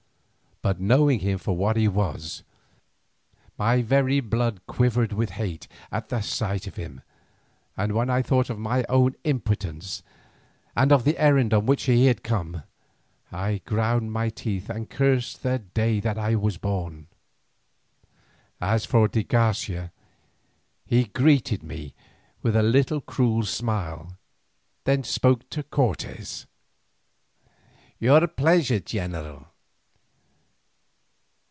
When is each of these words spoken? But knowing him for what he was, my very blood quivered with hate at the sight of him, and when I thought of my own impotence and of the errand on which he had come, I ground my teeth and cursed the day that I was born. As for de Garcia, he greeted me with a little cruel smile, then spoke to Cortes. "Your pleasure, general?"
But 0.63 0.79
knowing 0.79 1.21
him 1.21 1.39
for 1.39 1.57
what 1.57 1.75
he 1.75 1.87
was, 1.87 2.43
my 3.57 3.81
very 3.81 4.19
blood 4.19 4.61
quivered 4.67 5.11
with 5.11 5.31
hate 5.31 5.67
at 5.91 6.09
the 6.09 6.21
sight 6.21 6.67
of 6.67 6.75
him, 6.75 7.01
and 7.75 7.93
when 7.93 8.11
I 8.11 8.21
thought 8.21 8.51
of 8.51 8.59
my 8.59 8.85
own 8.87 9.15
impotence 9.23 10.03
and 10.75 10.91
of 10.91 11.03
the 11.03 11.17
errand 11.17 11.51
on 11.51 11.65
which 11.65 11.85
he 11.85 12.05
had 12.05 12.21
come, 12.23 12.61
I 13.31 13.61
ground 13.65 14.11
my 14.11 14.29
teeth 14.29 14.69
and 14.69 14.87
cursed 14.87 15.41
the 15.41 15.57
day 15.57 15.99
that 15.99 16.19
I 16.19 16.35
was 16.35 16.59
born. 16.59 17.07
As 18.61 18.85
for 18.85 19.07
de 19.07 19.23
Garcia, 19.23 19.91
he 20.85 21.05
greeted 21.05 21.63
me 21.63 21.95
with 22.43 22.55
a 22.55 22.61
little 22.61 23.01
cruel 23.01 23.45
smile, 23.45 24.15
then 24.83 25.03
spoke 25.03 25.49
to 25.49 25.63
Cortes. 25.63 26.45
"Your 27.97 28.27
pleasure, 28.27 28.79
general?" 28.79 29.47